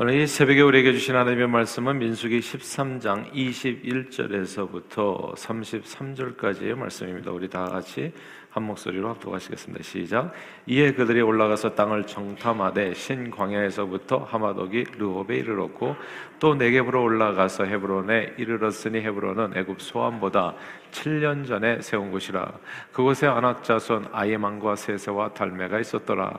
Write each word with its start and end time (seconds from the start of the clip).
오늘 0.00 0.14
이 0.14 0.28
새벽에 0.28 0.60
우리에게 0.60 0.92
주신 0.92 1.16
하나님의 1.16 1.48
말씀은 1.48 1.98
민수기 1.98 2.38
13장 2.38 3.32
21절에서부터 3.32 5.34
33절까지의 5.34 6.76
말씀입니다. 6.76 7.32
우리 7.32 7.50
다 7.50 7.64
같이 7.64 8.12
한 8.48 8.62
목소리로 8.62 9.08
합독하시겠습니다. 9.08 9.82
시작. 9.82 10.32
이에 10.68 10.92
그들이 10.92 11.20
올라가서 11.20 11.74
땅을 11.74 12.06
정탐하되 12.06 12.94
신 12.94 13.32
광야에서부터 13.32 14.18
하마독이 14.18 14.84
르홉에 14.98 15.36
이르렀고 15.36 15.96
또 16.38 16.54
네겝으로 16.54 17.02
올라가서 17.02 17.64
헤브론에 17.64 18.34
이르렀으니 18.38 19.00
헤브론은 19.00 19.56
애굽 19.56 19.82
소암보다 19.82 20.54
7년 20.92 21.44
전에 21.44 21.80
세운 21.80 22.12
곳이라 22.12 22.52
그곳에 22.92 23.26
안악 23.26 23.64
자손 23.64 24.06
아이만과 24.12 24.76
세세와 24.76 25.34
달메가 25.34 25.80
있었더라. 25.80 26.38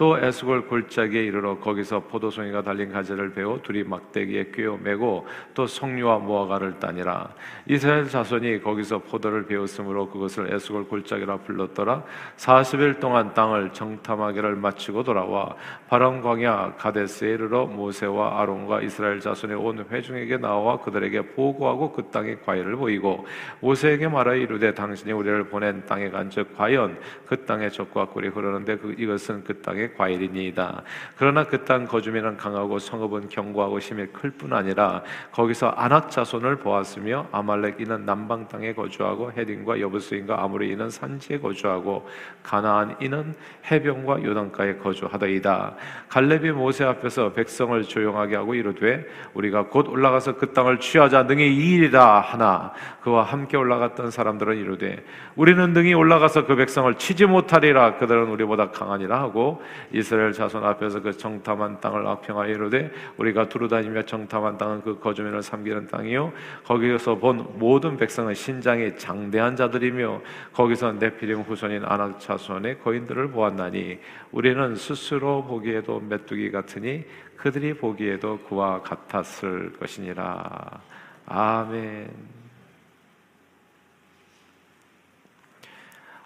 또 0.00 0.16
에스골 0.18 0.66
골짜기에 0.66 1.24
이르러 1.24 1.58
거기서 1.58 2.04
포도송이가 2.04 2.62
달린 2.62 2.90
가지를 2.90 3.34
베어 3.34 3.60
둘이 3.62 3.82
막대기에 3.82 4.50
꿰어 4.50 4.78
매고 4.82 5.26
또 5.52 5.66
석류와 5.66 6.20
무화과를 6.20 6.78
따니라. 6.78 7.28
이스라엘 7.66 8.08
자손이 8.08 8.62
거기서 8.62 9.00
포도를 9.00 9.44
베었으므로 9.44 10.08
그것을 10.08 10.54
에스골 10.54 10.88
골짜기라 10.88 11.40
불렀더라. 11.40 12.02
40일 12.38 12.98
동안 12.98 13.34
땅을 13.34 13.74
정탐하기를 13.74 14.56
마치고 14.56 15.02
돌아와 15.02 15.54
바람 15.86 16.22
광야 16.22 16.76
가데스에 16.78 17.34
이르러 17.34 17.66
모세와 17.66 18.40
아론과 18.40 18.80
이스라엘 18.80 19.20
자손의 19.20 19.58
온 19.58 19.84
회중에게 19.90 20.38
나와 20.38 20.80
그들에게 20.80 21.34
보고하고 21.34 21.92
그 21.92 22.04
땅의 22.04 22.40
과일을 22.46 22.76
보이고 22.76 23.26
모세에게 23.60 24.08
말하 24.08 24.32
이르되 24.32 24.72
당신이 24.72 25.12
우리를 25.12 25.44
보낸 25.50 25.84
땅에 25.84 26.08
간 26.08 26.30
즉 26.30 26.56
과연 26.56 26.98
그 27.26 27.44
땅에 27.44 27.68
적과 27.68 28.06
꿀이 28.06 28.28
흐르는데 28.28 28.78
그 28.78 28.94
이것은 28.96 29.44
그 29.44 29.60
땅의 29.60 29.89
과일이니이다. 29.96 30.82
그러나 31.16 31.44
그 31.44 31.60
땅 31.64 31.84
거주민은 31.86 32.36
강하고 32.36 32.78
성읍은 32.78 33.28
견고하고 33.28 33.78
힘이 33.78 34.06
클뿐 34.06 34.52
아니라 34.52 35.02
거기서 35.30 35.68
아낙 35.68 36.10
자손을 36.10 36.56
보았으며 36.56 37.28
아말렉 37.32 37.80
이는 37.80 38.04
남방 38.04 38.48
땅에 38.48 38.72
거주하고 38.72 39.32
헤딘과 39.32 39.80
여부스인과 39.80 40.42
아무리 40.42 40.70
이는 40.70 40.90
산지에 40.90 41.38
거주하고 41.38 42.08
가나안 42.42 42.96
이는 43.00 43.34
해변과 43.70 44.22
요단가에 44.24 44.76
거주하더이다. 44.76 45.74
갈렙이 46.08 46.52
모세 46.52 46.84
앞에서 46.84 47.32
백성을 47.32 47.80
조용하게 47.82 48.36
하고 48.36 48.54
이르되 48.54 49.06
우리가 49.34 49.66
곧 49.66 49.88
올라가서 49.88 50.36
그 50.36 50.52
땅을 50.52 50.80
취하자 50.80 51.24
능히 51.24 51.54
이 51.54 51.74
일이다 51.74 52.20
하나 52.20 52.72
그와 53.02 53.22
함께 53.22 53.56
올라갔던 53.56 54.10
사람들은 54.10 54.56
이르되 54.56 55.04
우리는 55.36 55.72
능히 55.72 55.94
올라가서 55.94 56.46
그 56.46 56.56
백성을 56.56 56.92
치지 56.94 57.26
못하리라 57.26 57.96
그들은 57.96 58.28
우리보다 58.28 58.70
강하니라 58.70 59.20
하고 59.20 59.62
이스라엘 59.92 60.32
자손 60.32 60.64
앞에서 60.64 61.00
그 61.00 61.16
정탐한 61.16 61.80
땅을 61.80 62.06
악평하여 62.06 62.50
이르되 62.50 62.90
우리가 63.16 63.48
두루다니며 63.48 64.02
정탐한 64.02 64.58
땅은 64.58 64.82
그 64.82 64.98
거주민을 64.98 65.42
삼기는 65.42 65.88
땅이요 65.88 66.32
거기서 66.64 67.16
본 67.16 67.46
모든 67.58 67.96
백성은 67.96 68.34
신장이 68.34 68.96
장대한 68.96 69.56
자들이며 69.56 70.20
거기서 70.52 70.92
네피림 70.92 71.40
후손인 71.40 71.84
아낙 71.84 72.18
자손의 72.20 72.80
거인들을 72.80 73.30
보았나니 73.30 73.98
우리는 74.32 74.74
스스로 74.76 75.44
보기에도 75.44 76.00
메뚜기 76.00 76.50
같으니 76.50 77.04
그들이 77.36 77.74
보기에도 77.74 78.38
그와 78.48 78.82
같았을 78.82 79.72
것이니라 79.78 80.80
아멘. 81.26 82.39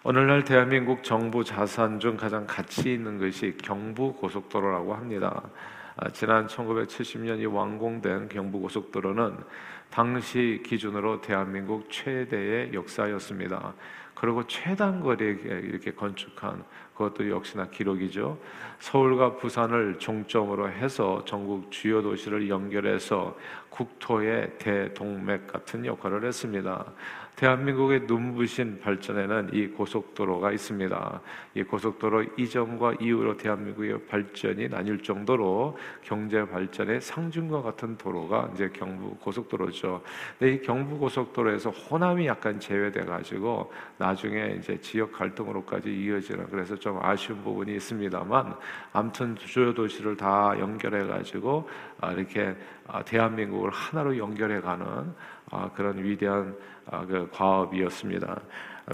오늘날 0.07 0.43
대한민국 0.43 1.03
정부 1.03 1.43
자산 1.43 1.99
중 1.99 2.15
가장 2.15 2.45
가치 2.45 2.93
있는 2.93 3.17
것이 3.17 3.57
경부 3.57 4.13
고속도로라고 4.13 4.93
합니다. 4.93 5.41
아, 5.95 6.09
지난 6.11 6.45
1970년이 6.45 7.51
완공된 7.51 8.29
경부 8.29 8.59
고속도로는 8.59 9.35
당시 9.89 10.61
기준으로 10.63 11.21
대한민국 11.21 11.89
최대의 11.89 12.75
역사였습니다. 12.75 13.73
그리고 14.13 14.45
최단 14.45 15.01
거리에 15.01 15.37
이렇게 15.63 15.91
건축한 15.91 16.63
그것도 16.93 17.29
역시나 17.29 17.69
기록이죠. 17.69 18.37
서울과 18.79 19.37
부산을 19.37 19.97
종점으로 19.97 20.69
해서 20.69 21.23
전국 21.25 21.71
주요 21.71 22.03
도시를 22.03 22.47
연결해서 22.47 23.35
국토의 23.69 24.57
대동맥 24.59 25.47
같은 25.47 25.85
역할을 25.85 26.25
했습니다. 26.25 26.85
대한민국의 27.35 28.01
눈부신 28.07 28.79
발전에는 28.79 29.49
이 29.53 29.67
고속도로가 29.67 30.51
있습니다. 30.51 31.21
이 31.55 31.63
고속도로 31.63 32.23
이전과 32.37 32.95
이후로 33.01 33.35
대한민국의 33.37 34.05
발전이 34.07 34.69
나뉠 34.69 35.03
정도로 35.03 35.77
경제 36.01 36.47
발전의 36.47 37.01
상징과 37.01 37.61
같은 37.61 37.97
도로가 37.97 38.51
이제 38.53 38.69
경부 38.69 39.17
고속도로죠. 39.17 40.01
근데 40.39 40.53
이 40.53 40.61
경부 40.61 40.97
고속도로에서 40.97 41.71
호남이 41.71 42.25
약간 42.27 42.59
제외돼 42.59 43.03
가지고 43.03 43.71
나중에 43.97 44.55
이제 44.57 44.79
지역 44.79 45.11
갈등으로까지 45.11 45.89
이어지는 45.89 46.47
그래서 46.49 46.75
좀 46.75 46.99
아쉬운 47.01 47.43
부분이 47.43 47.75
있습니다만 47.75 48.55
아무튼 48.93 49.35
주요 49.35 49.73
도시를 49.73 50.15
다 50.15 50.55
연결해 50.57 51.05
가지고 51.05 51.67
아, 51.99 52.13
이렇게 52.13 52.55
아, 52.87 53.03
대한민국을 53.03 53.71
하나로 53.71 54.17
연결해 54.17 54.61
가는 54.61 54.85
아, 54.85 55.13
그런 55.75 56.03
위대한 56.03 56.55
아, 56.89 57.05
그 57.05 57.27
과업이었습니다. 57.31 58.41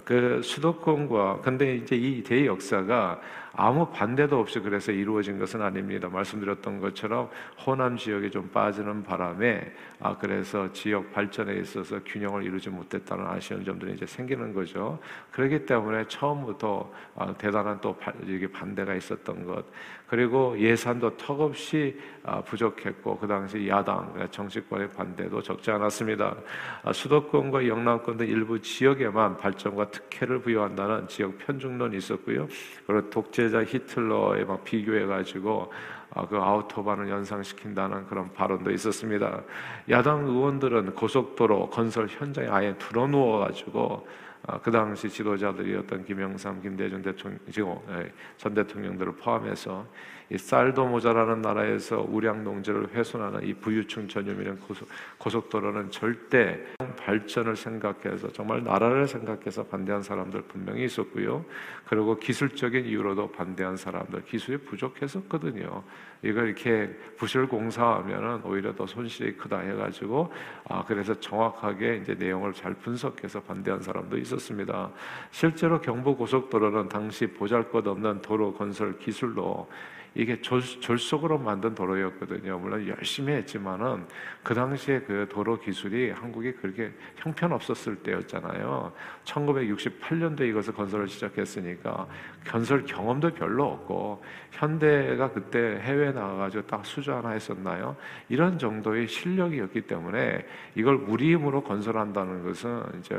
그 0.05 0.41
수도권과 0.43 1.41
근데 1.41 1.75
이제 1.75 1.95
이 1.95 2.23
대역사가 2.23 3.19
아무 3.53 3.89
반대도 3.91 4.39
없이 4.39 4.59
그래서 4.59 4.91
이루어진 4.91 5.37
것은 5.37 5.61
아닙니다. 5.61 6.07
말씀드렸던 6.07 6.79
것처럼 6.79 7.29
호남 7.65 7.97
지역에 7.97 8.29
좀 8.29 8.49
빠지는 8.49 9.03
바람에 9.03 9.73
아 9.99 10.17
그래서 10.17 10.71
지역 10.71 11.11
발전에 11.11 11.55
있어서 11.55 11.99
균형을 12.05 12.43
이루지 12.43 12.69
못했다는 12.69 13.25
아쉬운 13.25 13.65
점들이 13.65 13.93
이제 13.93 14.05
생기는 14.05 14.53
거죠. 14.53 14.99
그렇기 15.31 15.65
때문에 15.65 16.07
처음부터 16.07 16.91
아, 17.15 17.33
대단한 17.33 17.79
또 17.81 17.97
이게 18.25 18.47
반대가 18.47 18.95
있었던 18.95 19.45
것 19.45 19.65
그리고 20.07 20.57
예산도 20.57 21.17
턱없이 21.17 21.99
아, 22.23 22.41
부족했고 22.41 23.17
그 23.17 23.27
당시 23.27 23.67
야당 23.67 24.27
정치권의 24.31 24.89
반대도 24.89 25.41
적지 25.41 25.71
않았습니다. 25.71 26.35
아, 26.83 26.93
수도권과 26.93 27.67
영남권 27.67 28.17
등 28.17 28.27
일부 28.27 28.61
지역에만 28.61 29.37
발전과 29.37 29.91
특혜를 29.91 30.39
부여한다는 30.41 31.07
지역 31.07 31.37
편중론이 31.39 31.97
있었고요. 31.97 32.47
그리고 32.85 33.09
독재 33.09 33.40
독재자 33.41 33.63
히틀러에 33.63 34.43
막 34.43 34.63
비교해 34.63 35.05
가지고 35.07 35.71
아, 36.13 36.27
그 36.27 36.37
아우토반을 36.37 37.09
연상시킨다는 37.09 38.05
그런 38.05 38.31
발언도 38.33 38.69
있었습니다. 38.71 39.41
야당 39.89 40.27
의원들은 40.27 40.93
고속도로 40.93 41.69
건설 41.69 42.07
현장에 42.07 42.47
아예 42.49 42.75
들어누워 42.77 43.39
가지고 43.39 44.07
아, 44.45 44.59
그 44.59 44.69
당시 44.69 45.09
지도자들이었던 45.09 46.05
김영삼, 46.05 46.61
김대중 46.61 47.01
대통령, 47.01 47.81
예, 47.89 48.11
전 48.37 48.53
대통령들을 48.53 49.13
포함해서 49.13 49.85
이 49.85 50.20
쌀도 50.37 50.85
모자라는 50.85 51.41
나라에서 51.41 52.05
우량 52.07 52.43
농지를 52.43 52.89
훼손하는 52.93 53.43
이 53.43 53.53
부유층 53.53 54.07
전유민의 54.07 54.57
고속, 54.57 54.87
고속 55.17 55.49
도로는 55.49 55.91
절대 55.91 56.59
발전을 56.97 57.55
생각해서 57.55 58.31
정말 58.31 58.63
나라를 58.63 59.07
생각해서 59.07 59.63
반대한 59.65 60.01
사람들 60.01 60.43
분명히 60.43 60.85
있었고요. 60.85 61.43
그리고 61.85 62.17
기술적인 62.17 62.85
이유로도 62.85 63.31
반대한 63.31 63.75
사람들 63.75 64.23
기술이 64.25 64.57
부족했었거든요. 64.59 65.83
이걸 66.23 66.47
이렇게 66.47 66.95
부실 67.17 67.47
공사하면은 67.47 68.41
오히려 68.43 68.75
더 68.75 68.85
손실이 68.85 69.37
크다 69.37 69.59
해가지고 69.59 70.31
아 70.65 70.83
그래서 70.85 71.19
정확하게 71.19 71.97
이제 71.97 72.13
내용을 72.13 72.53
잘 72.53 72.75
분석해서 72.75 73.41
반대한 73.41 73.81
사람도 73.81 74.17
있었습니다. 74.17 74.91
실제로 75.31 75.81
경부 75.81 76.15
고속도로는 76.15 76.89
당시 76.89 77.27
보잘것없는 77.27 78.21
도로 78.21 78.53
건설 78.53 78.97
기술로 78.99 79.67
이게 80.13 80.41
졸, 80.41 80.61
졸속으로 80.61 81.37
만든 81.37 81.73
도로였거든요. 81.73 82.59
물론 82.59 82.85
열심히 82.85 83.33
했지만은 83.33 84.05
그 84.43 84.53
당시에 84.53 84.99
그 85.01 85.27
도로 85.29 85.57
기술이 85.57 86.11
한국이 86.11 86.51
그렇게 86.53 86.91
형편없었을 87.15 87.95
때였잖아요. 87.97 88.91
1968년도에 89.23 90.49
이것을 90.49 90.73
건설을 90.73 91.07
시작했으니까 91.07 92.07
건설 92.45 92.83
경험도 92.83 93.33
별로 93.35 93.67
없고 93.67 94.21
현대가 94.51 95.31
그때 95.31 95.79
해외 95.81 96.11
나가가지고 96.11 96.67
딱 96.67 96.85
수주 96.85 97.13
하나 97.13 97.29
했었나요? 97.29 97.95
이런 98.27 98.59
정도의 98.59 99.07
실력이었기 99.07 99.81
때문에 99.81 100.45
이걸 100.75 100.95
우리 101.07 101.33
힘으로 101.33 101.63
건설한다는 101.63 102.43
것은 102.43 102.83
이제 102.99 103.17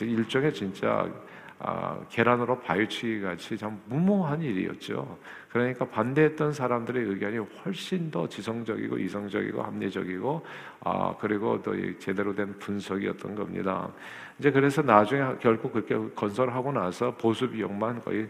일종의 0.00 0.52
진짜 0.52 1.08
아, 1.58 1.98
계란으로 2.10 2.60
바위치기 2.60 3.20
같이 3.20 3.56
참 3.56 3.80
무모한 3.86 4.42
일이었죠. 4.42 5.18
그러니까 5.48 5.84
반대했던 5.88 6.52
사람들의 6.52 7.04
의견이 7.04 7.38
훨씬 7.38 8.10
더 8.10 8.28
지성적이고 8.28 8.98
이성적이고 8.98 9.62
합리적이고 9.62 10.44
아 10.80 11.16
그리고 11.20 11.62
또 11.62 11.74
제대로 11.98 12.34
된 12.34 12.58
분석이었던 12.58 13.36
겁니다. 13.36 13.88
이제 14.38 14.50
그래서 14.50 14.82
나중에 14.82 15.36
결국 15.40 15.72
그렇게 15.72 15.96
건설하고 16.14 16.72
나서 16.72 17.14
보수 17.16 17.48
비용만 17.48 18.00
거의 18.02 18.28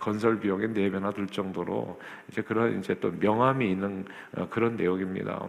건설 0.00 0.38
비용의 0.40 0.70
네 0.74 0.90
배나 0.90 1.12
들 1.12 1.26
정도로 1.26 2.00
이제 2.28 2.42
그런 2.42 2.78
이제 2.78 2.94
또 2.98 3.12
명암이 3.12 3.70
있는 3.70 4.04
어, 4.36 4.48
그런 4.50 4.76
내용입니다. 4.76 5.48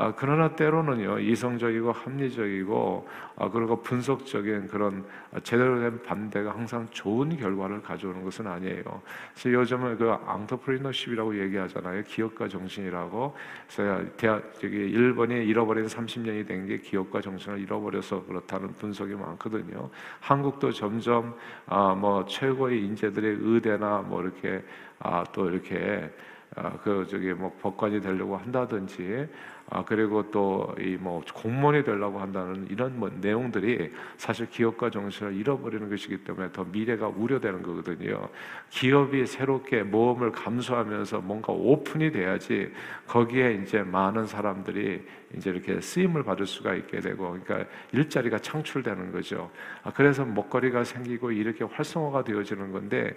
아, 0.00 0.14
그러나 0.14 0.54
때로는요 0.54 1.18
이성적이고 1.18 1.90
합리적이고 1.90 3.08
아, 3.36 3.48
그리고 3.50 3.82
분석적인 3.82 4.68
그런 4.68 5.04
제대로 5.42 5.80
된 5.80 6.00
반대가 6.02 6.52
항상 6.52 6.86
좋은 6.90 7.36
결과를 7.36 7.82
가져오는 7.82 8.22
것은 8.22 8.46
아니에요. 8.46 9.02
그래서 9.32 9.52
요즘은 9.52 9.96
그 9.98 10.10
앙터프리너십이라고 10.10 11.40
얘기하잖아요. 11.40 12.04
기업가 12.04 12.46
정신이라고. 12.48 13.34
그래서 13.66 14.04
대학 14.16 14.54
저기 14.60 14.76
일본이 14.76 15.44
잃어버린 15.46 15.86
30년이 15.86 16.46
된 16.46 16.58
게 16.68 16.76
기업가 16.78 17.20
정신을 17.20 17.60
잃어버려서 17.60 18.24
그렇다는 18.26 18.74
분석이 18.74 19.14
많 19.14 19.37
거든요. 19.38 19.90
한국도 20.20 20.72
점점 20.72 21.34
아, 21.66 21.94
뭐 21.94 22.24
최고의 22.26 22.84
인재들의 22.84 23.38
의대나 23.40 24.02
뭐 24.02 24.22
이렇게 24.22 24.64
아, 24.98 25.24
또 25.32 25.48
이렇게 25.48 26.10
아, 26.56 26.72
그 26.82 27.06
저기 27.08 27.32
뭐 27.32 27.56
법관이 27.60 28.00
되려고 28.00 28.36
한다든지 28.36 29.28
아 29.70 29.84
그리고 29.84 30.30
또 30.30 30.74
이 30.78 30.96
뭐 30.98 31.22
공무원이 31.34 31.84
되려고 31.84 32.18
한다는 32.18 32.66
이런 32.70 32.98
뭐 32.98 33.08
내용들이 33.20 33.92
사실 34.16 34.48
기업가 34.50 34.90
정신을 34.90 35.34
잃어버리는 35.34 35.88
것이기 35.88 36.18
때문에 36.24 36.50
더 36.52 36.64
미래가 36.64 37.08
우려되는 37.08 37.62
거거든요. 37.62 38.28
기업이 38.70 39.26
새롭게 39.26 39.82
모험을 39.82 40.32
감수하면서 40.32 41.20
뭔가 41.20 41.52
오픈이 41.52 42.10
돼야지 42.12 42.72
거기에 43.06 43.60
이제 43.62 43.82
많은 43.82 44.26
사람들이 44.26 45.02
이제 45.36 45.50
이렇게 45.50 45.80
쓰임을 45.80 46.22
받을 46.24 46.46
수가 46.46 46.74
있게 46.74 47.00
되고 47.00 47.30
그러니까 47.30 47.70
일자리가 47.92 48.38
창출되는 48.38 49.12
거죠. 49.12 49.50
아, 49.82 49.92
그래서 49.92 50.24
먹거리가 50.24 50.84
생기고 50.84 51.32
이렇게 51.32 51.64
활성화가 51.64 52.24
되어지는 52.24 52.72
건데 52.72 53.14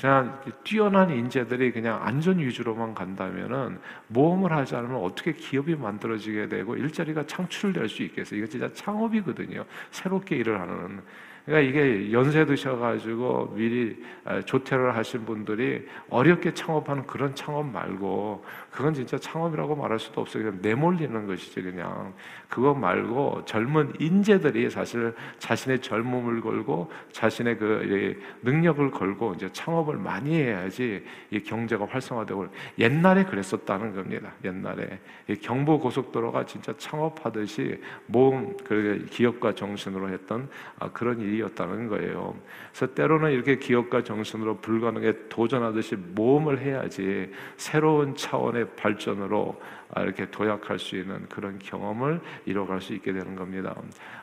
그냥 0.00 0.40
뛰어난 0.64 1.10
인재들이 1.10 1.72
그냥 1.72 2.00
안전 2.02 2.38
위주로만 2.38 2.94
간다면은 2.94 3.78
모험을 4.08 4.52
하지 4.52 4.74
않으면 4.74 4.96
어떻게 4.96 5.32
기업이 5.32 5.76
만들어지게 5.76 6.48
되고 6.48 6.76
일자리가 6.76 7.26
창출될 7.26 7.88
수 7.88 8.02
있겠어요. 8.02 8.38
이거 8.38 8.48
진짜 8.48 8.72
창업이거든요. 8.72 9.64
새롭게 9.92 10.36
일을 10.36 10.60
하는. 10.60 11.00
그러니까 11.44 11.70
이게 11.70 12.10
연세 12.10 12.46
드셔가지고 12.46 13.52
미리 13.54 14.02
아, 14.24 14.40
조퇴를 14.40 14.96
하신 14.96 15.26
분들이 15.26 15.86
어렵게 16.08 16.54
창업하는 16.54 17.06
그런 17.06 17.34
창업 17.34 17.66
말고 17.66 18.42
그건 18.70 18.94
진짜 18.94 19.18
창업이라고 19.18 19.76
말할 19.76 19.98
수도 19.98 20.22
없어요. 20.22 20.44
그냥 20.44 20.58
내몰리는 20.62 21.26
것이지 21.26 21.60
그냥 21.60 22.14
그거 22.48 22.72
말고 22.72 23.44
젊은 23.44 23.92
인재들이 23.98 24.70
사실 24.70 25.14
자신의 25.38 25.82
젊음을 25.82 26.40
걸고 26.40 26.90
자신의 27.12 27.58
그 27.58 28.18
능력을 28.42 28.90
걸고 28.90 29.34
이제 29.34 29.50
창업을 29.52 29.96
많이 29.96 30.36
해야지 30.36 31.04
이 31.30 31.40
경제가 31.40 31.86
활성화되고 31.86 32.48
옛날에 32.78 33.24
그랬었다는 33.24 33.94
겁니다. 33.94 34.32
옛날에 34.44 34.98
경부 35.42 35.78
고속도로가 35.78 36.46
진짜 36.46 36.72
창업하듯이 36.78 37.78
모험 38.06 38.56
그 38.64 39.06
기업가 39.10 39.54
정신으로 39.54 40.08
했던 40.08 40.48
아, 40.78 40.90
그런 40.90 41.20
일이 41.20 41.33
일이었다는 41.34 41.88
거예요. 41.88 42.34
그래서 42.70 42.94
때로는 42.94 43.32
이렇게 43.32 43.58
기업가 43.58 44.02
정신으로 44.02 44.58
불가능에 44.58 45.28
도전하듯이 45.28 45.96
모험을 45.96 46.60
해야지 46.60 47.30
새로운 47.56 48.16
차원의 48.16 48.76
발전으로 48.76 49.60
이렇게 49.98 50.30
도약할 50.30 50.78
수 50.78 50.96
있는 50.96 51.26
그런 51.28 51.58
경험을 51.58 52.20
이뤄갈 52.46 52.80
수 52.80 52.94
있게 52.94 53.12
되는 53.12 53.36
겁니다. 53.36 53.74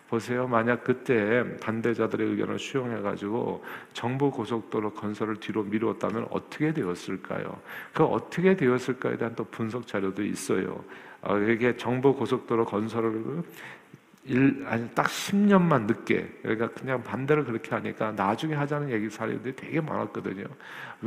보세요. 0.10 0.46
만약 0.46 0.84
그때 0.84 1.46
반대자들의 1.60 2.32
의견을 2.32 2.60
수용해 2.60 3.02
가지고 3.02 3.64
정부 3.94 4.30
고속도로 4.30 4.94
건설을 4.94 5.38
뒤로 5.38 5.64
미루었다면 5.64 6.28
어떻게 6.32 6.74
되었을까요? 6.74 7.62
그 7.94 8.04
어떻게 8.04 8.56
되었을까에 8.58 9.18
대한 9.18 9.34
또 9.36 9.46
분석 9.46 9.88
자료도 9.88 10.24
있어요. 10.24 10.84
어, 11.22 11.38
이게 11.38 11.78
정부 11.78 12.14
고속도로 12.14 12.66
건설을 12.66 13.44
일, 14.24 14.64
아니 14.68 14.88
딱 14.92 15.08
10년만 15.08 15.88
늦게 15.88 16.30
그러니까 16.44 16.70
그냥 16.70 17.02
반대를 17.02 17.44
그렇게 17.44 17.72
하니까 17.72 18.12
나중에 18.12 18.54
하자는 18.54 18.92
얘기 18.92 19.10
사례들이 19.10 19.56
되게 19.56 19.82
많았거든요. 19.82 20.46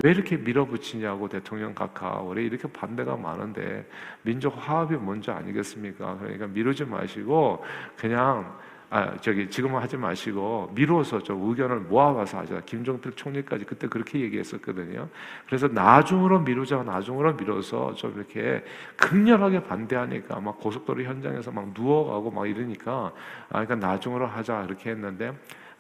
왜 0.02 0.11
이렇게 0.11 0.37
밀어붙이냐고 0.37 1.28
대통령 1.28 1.75
각하 1.75 2.19
원래 2.20 2.43
이렇게 2.43 2.66
반대가 2.72 3.16
많은데 3.16 3.88
민족 4.22 4.50
화합이 4.56 4.96
먼저 4.96 5.32
아니겠습니까? 5.32 6.19
그러니까 6.19 6.49
미루지 6.49 6.84
마시고 6.84 7.64
그냥 7.96 8.58
아, 8.96 9.17
저기 9.20 9.50
지금은 9.50 9.81
하지 9.81 9.96
마시고 9.96 10.70
미뤄서 10.73 11.25
좀 11.25 11.50
의견을 11.50 11.81
모아봐서 11.81 12.38
하자. 12.38 12.61
김종필 12.61 13.14
총리까지 13.17 13.64
그때 13.64 13.88
그렇게 13.88 14.20
얘기했었거든요. 14.20 15.08
그래서 15.49 15.67
나중으로 15.67 16.38
미루자, 16.38 16.85
나중으로 16.85 17.35
미뤄서 17.35 17.94
좀 17.94 18.14
이렇게 18.14 18.64
극렬하게 18.94 19.64
반대하니까 19.64 20.38
막 20.38 20.61
고속도로 20.61 21.02
현장에서 21.02 21.50
막 21.50 21.70
누워가고 21.75 22.31
막 22.31 22.46
이러니까 22.46 23.11
아, 23.49 23.64
그러니까 23.67 23.75
나중으로 23.75 24.29
하자 24.29 24.62
이렇게 24.62 24.91
했는데 24.91 25.32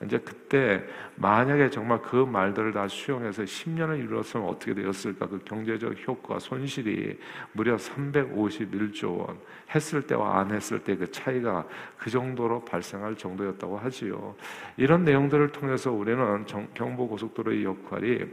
이제 0.04 0.18
그때 0.18 0.82
만약에 1.16 1.70
정말 1.70 2.00
그 2.02 2.16
말들을 2.16 2.72
다 2.72 2.88
수용해서 2.88 3.42
10년을 3.42 3.98
이루었으면 4.00 4.48
어떻게 4.48 4.74
되었을까? 4.74 5.28
그 5.28 5.38
경제적 5.44 5.94
효과 6.08 6.38
손실이 6.38 7.18
무려 7.52 7.76
351조 7.76 9.18
원 9.18 9.38
했을 9.74 10.06
때와 10.06 10.40
안 10.40 10.50
했을 10.50 10.78
때 10.80 10.94
그 10.96 11.10
차이가 11.10 11.66
그 11.96 12.10
정도로 12.10 12.64
발생할 12.64 13.16
정도였다고 13.16 13.78
하지요. 13.78 14.34
이런 14.76 15.04
내용들을 15.04 15.52
통해서 15.52 15.90
우리는 15.90 16.44
경부 16.74 17.08
고속도로의 17.08 17.64
역할이 17.64 18.24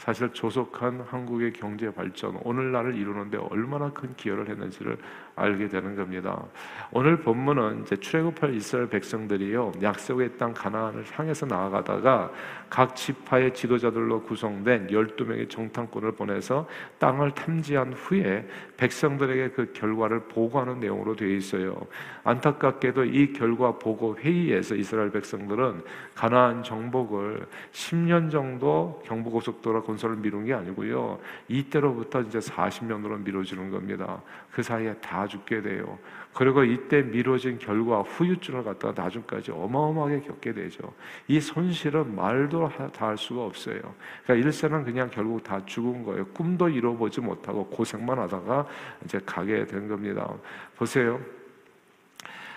사실 0.00 0.32
조속한 0.32 1.04
한국의 1.06 1.52
경제 1.52 1.92
발전, 1.92 2.40
오늘날을 2.42 2.94
이루는데 2.94 3.36
얼마나 3.36 3.92
큰 3.92 4.14
기여를 4.16 4.48
했는지를 4.48 4.96
알게 5.36 5.68
되는 5.68 5.94
겁니다. 5.94 6.42
오늘 6.90 7.18
본문은 7.18 7.82
이제 7.82 7.96
출애굽할 7.96 8.54
이스라엘 8.54 8.88
백성들이요 8.88 9.72
약속의 9.82 10.38
땅 10.38 10.54
가나안을 10.54 11.04
향해서 11.12 11.44
나아가다가 11.44 12.32
각 12.70 12.96
지파의 12.96 13.52
지도자들로 13.52 14.22
구성된 14.22 14.86
12명의 14.88 15.50
정탐꾼을 15.50 16.12
보내서 16.12 16.66
땅을 16.98 17.32
탐지한 17.32 17.92
후에 17.92 18.48
백성들에게 18.78 19.50
그 19.50 19.72
결과를 19.74 20.20
보고하는 20.28 20.80
내용으로 20.80 21.14
되어 21.14 21.28
있어요. 21.28 21.78
안타깝게도 22.24 23.04
이 23.04 23.34
결과 23.34 23.72
보고 23.72 24.16
회의에서 24.16 24.76
이스라엘 24.76 25.10
백성들은 25.10 25.82
가나안 26.14 26.62
정복을 26.62 27.46
10년 27.72 28.30
정도 28.30 29.02
경부고속도로 29.04 29.89
건설을 29.90 30.16
미룬 30.16 30.46
게 30.46 30.54
아니고요. 30.54 31.18
이때로부터 31.48 32.22
이제 32.22 32.38
40년으로 32.38 33.22
미뤄지는 33.22 33.70
겁니다. 33.70 34.22
그 34.50 34.62
사이에 34.62 34.94
다 34.94 35.26
죽게 35.26 35.60
돼요. 35.60 35.98
그리고 36.32 36.62
이때 36.62 37.02
미뤄진 37.02 37.58
결과 37.58 38.02
후유증을 38.02 38.62
갖다가 38.62 39.02
나중까지 39.02 39.50
어마어마하게 39.50 40.20
겪게 40.20 40.52
되죠. 40.52 40.94
이 41.26 41.40
손실은 41.40 42.14
말도 42.14 42.70
다 42.92 43.10
할 43.10 43.18
수가 43.18 43.44
없어요. 43.44 43.80
그러니까 44.24 44.46
일생은 44.46 44.84
그냥 44.84 45.10
결국 45.12 45.42
다 45.42 45.64
죽은 45.66 46.04
거예요. 46.04 46.24
꿈도 46.26 46.68
이뤄보지 46.68 47.20
못하고 47.20 47.66
고생만 47.66 48.18
하다가 48.18 48.66
이제 49.04 49.20
가게 49.26 49.64
된 49.66 49.88
겁니다. 49.88 50.32
보세요. 50.76 51.20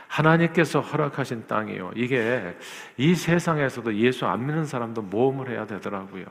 하나님께서 0.08 0.80
허락하신 0.80 1.48
땅이요. 1.48 1.94
이게 1.96 2.56
이 2.98 3.16
세상에서도 3.16 3.96
예수 3.96 4.28
안 4.28 4.46
믿는 4.46 4.66
사람도 4.66 5.02
모험을 5.02 5.50
해야 5.50 5.66
되더라고요. 5.66 6.26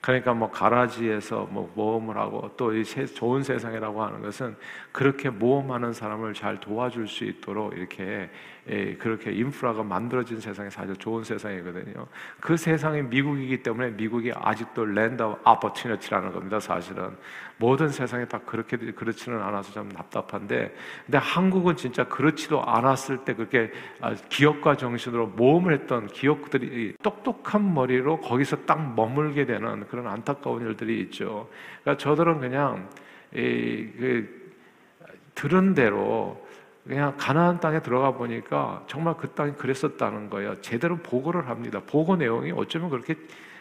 그러니까 0.00 0.32
뭐 0.32 0.50
가라지에서 0.50 1.48
뭐 1.50 1.70
모험을 1.74 2.16
하고 2.16 2.50
또 2.56 2.72
이 2.72 2.84
좋은 2.84 3.42
세상이라고 3.42 4.02
하는 4.02 4.22
것은 4.22 4.56
그렇게 4.92 5.28
모험하는 5.30 5.92
사람을 5.92 6.34
잘 6.34 6.60
도와줄 6.60 7.08
수 7.08 7.24
있도록 7.24 7.76
이렇게 7.76 8.30
예, 8.70 8.94
그렇게 8.94 9.32
인프라가 9.32 9.82
만들어진 9.82 10.40
세상이 10.40 10.70
사실 10.70 10.94
좋은 10.96 11.24
세상이거든요. 11.24 12.06
그 12.38 12.56
세상이 12.56 13.02
미국이기 13.02 13.62
때문에 13.62 13.90
미국이 13.90 14.30
아직도 14.34 14.84
land 14.84 15.22
of 15.22 15.40
opportunity라는 15.42 16.32
겁니다. 16.32 16.60
사실은 16.60 17.16
모든 17.56 17.88
세상이 17.88 18.28
다 18.28 18.38
그렇게 18.44 18.76
그렇지는 18.76 19.40
않아서 19.42 19.72
좀 19.72 19.88
답답한데, 19.88 20.74
근데 21.06 21.18
한국은 21.18 21.76
진짜 21.76 22.04
그렇지도 22.04 22.62
않았을 22.62 23.24
때 23.24 23.34
그렇게 23.34 23.72
아, 24.00 24.14
기업가 24.28 24.76
정신으로 24.76 25.28
모험을 25.28 25.72
했던 25.72 26.06
기업들이 26.06 26.94
똑똑한 27.02 27.72
머리로 27.72 28.20
거기서 28.20 28.64
딱 28.66 28.94
머물게 28.94 29.46
되는 29.46 29.86
그런 29.88 30.06
안타까운 30.06 30.62
일들이 30.62 31.00
있죠. 31.02 31.48
그러니까 31.82 32.02
저들은 32.02 32.40
그냥 32.40 32.88
이, 33.34 33.88
그, 33.98 34.48
들은 35.34 35.74
대로 35.74 36.47
그냥 36.88 37.14
가나안 37.18 37.60
땅에 37.60 37.80
들어가 37.80 38.12
보니까 38.12 38.82
정말 38.86 39.14
그 39.18 39.28
땅이 39.28 39.52
그랬었다는 39.52 40.30
거예요. 40.30 40.58
제대로 40.62 40.96
보고를 40.96 41.46
합니다. 41.46 41.82
보고 41.86 42.16
내용이 42.16 42.50
어쩌면 42.56 42.88
그렇게 42.88 43.14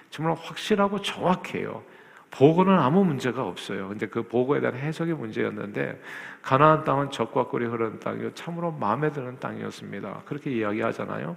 정말 0.10 0.38
확실하고 0.40 1.02
정확해요. 1.02 1.84
보고는 2.32 2.80
아무 2.80 3.04
문제가 3.04 3.46
없어요. 3.46 3.90
근데 3.90 4.08
그 4.08 4.24
보고에 4.24 4.62
대한 4.62 4.78
해석이 4.78 5.12
문제였는데 5.12 6.02
가나안 6.42 6.86
땅은 6.86 7.12
적과 7.12 7.48
꿀이 7.48 7.66
흐르는 7.66 8.00
땅이요 8.00 8.34
참으로 8.34 8.72
마음에 8.72 9.12
드는 9.12 9.38
땅이었습니다. 9.40 10.22
그렇게 10.26 10.52
이야기하잖아요. 10.52 11.36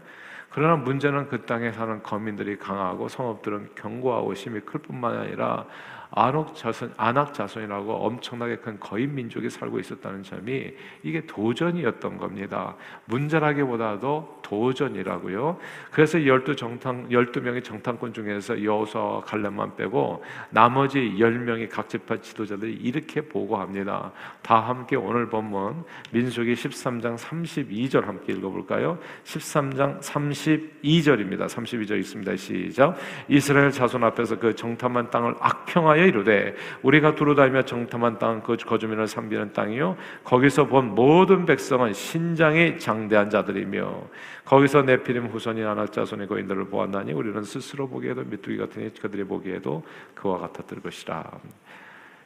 그러나 0.51 0.77
문제는 0.77 1.29
그 1.29 1.45
땅에 1.45 1.73
사는 1.73 2.03
거민들이 2.05 2.57
강하고 2.57 3.09
성읍들은 3.09 3.71
견고하고 3.75 4.35
힘이 4.35 4.61
클 4.61 4.81
뿐만 4.81 5.17
아니라 5.17 5.67
안악 6.13 6.55
자손, 6.55 6.95
안악 6.97 7.33
자손이라고 7.35 7.93
엄청나게 7.93 8.57
큰 8.57 8.81
거인 8.81 9.15
민족이 9.15 9.49
살고 9.49 9.79
있었다는 9.79 10.23
점이 10.23 10.73
이게 11.03 11.27
도전이었던 11.27 12.19
겁니다. 12.19 12.77
문제라기보다도 13.07 14.40
도전이라고요. 14.51 15.59
그래서 15.93 16.27
열두 16.27 16.57
정탐, 16.57 17.13
열두 17.13 17.41
명의 17.41 17.63
정탐꾼 17.63 18.13
중에서 18.13 18.63
여호수아 18.63 19.21
갈렙만 19.21 19.77
빼고 19.77 20.25
나머지 20.51 21.15
열 21.19 21.39
명의 21.39 21.69
각 21.69 21.89
지파 21.89 22.21
지도자들이 22.21 22.73
이렇게 22.75 23.21
보고합니다. 23.21 24.11
다 24.43 24.61
함께 24.61 24.97
오늘 24.97 25.29
본문 25.29 25.85
민수기 26.11 26.55
13장 26.55 27.17
32절 27.17 28.05
함께 28.05 28.33
읽어볼까요? 28.33 28.99
13장 29.25 30.01
32절입니다. 30.01 31.47
32절 31.47 32.01
있습니다. 32.01 32.37
시작. 32.37 32.97
이스라엘 33.29 33.71
자손 33.71 34.03
앞에서 34.03 34.39
그 34.39 34.57
정탐한 34.57 35.11
땅을 35.11 35.37
악평하여 35.39 36.05
이르되 36.05 36.57
우리가 36.83 37.15
두루다니며 37.15 37.63
정탐한 37.63 38.19
땅 38.19 38.41
그 38.43 38.57
거주민을 38.57 39.07
삼비는 39.07 39.53
땅이요 39.53 39.97
거기서 40.25 40.67
본 40.67 40.95
모든 40.95 41.47
백성은 41.47 41.93
신장이 41.93 42.79
장대한 42.79 43.31
자들이며 43.31 44.03
거기서 44.45 44.83
네피림 44.83 45.27
후손이 45.27 45.63
아낙 45.65 45.93
자손의 45.93 46.27
거인들을 46.27 46.67
보았나니 46.67 47.13
우리는 47.13 47.43
스스로 47.43 47.89
보기에도 47.89 48.25
메뚜기 48.25 48.57
같으니 48.57 48.93
그들이 48.95 49.25
보기에도 49.25 49.85
그와 50.15 50.39
같았을 50.39 50.81
것이라. 50.81 51.31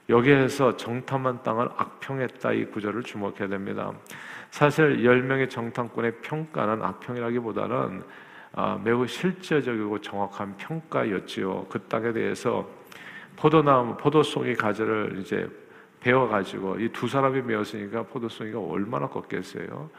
여기에서 0.09 0.76
정탐한 0.76 1.42
땅을 1.42 1.68
악평했다 1.76 2.52
이 2.52 2.66
구절을 2.66 3.02
주목해야 3.02 3.49
됩니다. 3.49 3.92
사실 4.50 5.04
열 5.04 5.23
명의 5.23 5.49
정탐꾼의 5.49 6.16
평가는 6.23 6.83
악평이라기보다는 6.83 8.02
아, 8.56 8.80
매우 8.85 9.06
실제적이고 9.06 10.00
정확한 10.00 10.56
평가였지요. 10.56 11.66
그 11.68 11.80
땅에 11.88 12.12
대해서 12.12 12.68
포도나무, 13.35 13.97
포도송이 13.97 14.54
가지를 14.54 15.18
이제 15.21 15.49
베어가지고 16.00 16.78
이 16.78 16.88
두 16.92 17.09
사람이 17.09 17.42
메었으니까 17.42 18.04
포도송이가 18.04 18.61
얼마나 18.61 19.09
컸겠어요. 19.09 19.90